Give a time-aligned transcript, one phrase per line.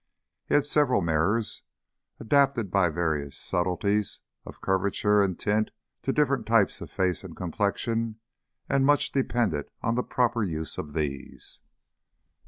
[0.47, 1.61] He had several mirrors,
[2.19, 5.69] adapted by various subtleties of curvature and tint
[6.01, 8.19] to different types of face and complexion,
[8.67, 11.61] and much depended on the proper use of these.